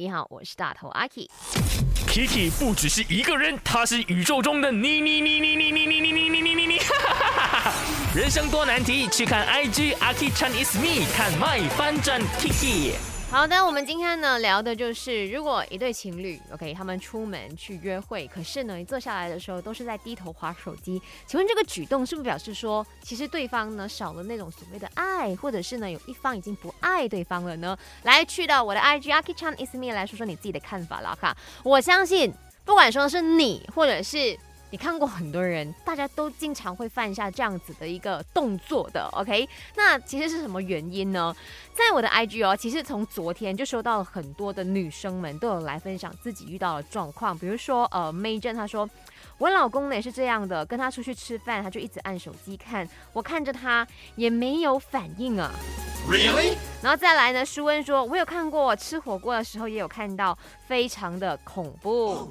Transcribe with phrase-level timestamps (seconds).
[0.00, 1.28] 你好，我是大头阿 K。
[2.08, 6.80] Kiki 不只是一个人，他是宇宙中的你你你你你你你你你你你你你，
[8.14, 13.09] 人生多难题，去看 IG 阿 K Chan is me，看 My 翻转 Kiki。
[13.30, 27.78] 好的，我们今天呢聊的就是，如果一对情侣，OK，他们出门去约会，可是呢，一坐下来的时候都是在低头划手机，请问这个举动是不是表示说，其实对方呢少了那种所谓的爱，或者是呢有一方已经不爱对方了呢？
[28.02, 34.36] 来，去到我的 IG Aki Chan is me 来说说你自己的看法啦，哈，我相信，不管说是你，或者是。
[34.70, 39.48] 你看过很多人，大家都经常会犯下这样子的一个动作的，OK？
[39.76, 41.34] 那其实是什么原因呢？
[41.74, 48.88] 在我的 IG 哦，其实从昨天就收到了很多的女生们都有来分享自己遇到的状况，比如说呃 May 珍她说。
[49.38, 55.50] 我老公呢也是这样的，跟他出去吃饭，他就一直按手机看，我看着他也没有反应啊。
[56.06, 56.58] Really？
[56.82, 62.30] 然后再来呢，舒恩说，我有看过吃火锅的时候也有看到，非常的恐怖。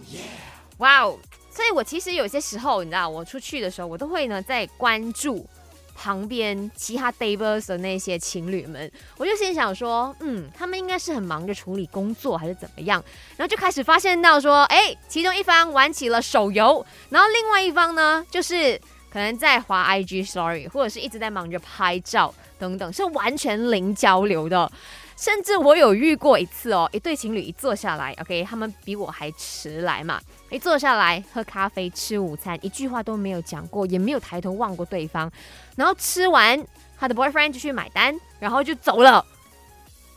[0.78, 1.18] 哇哦！
[1.60, 5.46] 所以我其实有些时候，你知道，我出去的时候，我都会呢在关注
[5.94, 13.04] 旁边其他 tables 的那些情侣们，我就心想说，嗯，他们应该是很忙着处理工作还是怎么样，
[13.36, 18.80] 然后就开始发现到说，哎，其中一方玩起了手游，然后另外一方呢，就是
[19.12, 24.72] 可能在滑 IG Story，或者是一直在忙着拍照等等，是完全零交流的。
[25.20, 30.18] 甚至我有遇过一次哦，一对情侣一坐下来，OK，他们比我还迟来嘛，
[30.50, 35.30] 一坐下来喝咖啡吃午餐，一句话都没有讲过，也没有抬头望过对方，
[35.76, 36.66] 然后吃完
[36.98, 39.26] 他的 boyfriend 就去买单，然后就走了。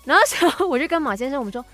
[0.05, 1.65] 然后 时候我就跟马先生我们说，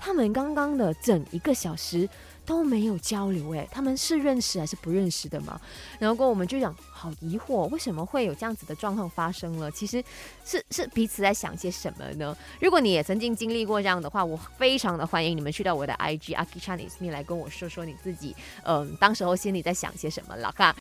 [0.00, 2.08] 他们刚刚的整一个小时
[2.46, 5.60] 都没有交流，哎，他们是认识还是不认识的吗？
[6.00, 9.70] 然后过后我们就讲好疑惑，为什么会有这样子的状况发生了？
[9.70, 10.02] 其实
[10.44, 12.36] 是是彼此在想些什么呢？
[12.60, 20.74] 如果你也曾经经历过这样的话，我非常的欢迎你们去到我的 IG Aki Chinese Me 来跟我说说你自己，嗯，当时候心里在想些什么了哈。